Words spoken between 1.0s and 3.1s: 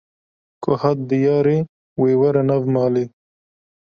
diyarê, wê were nav malê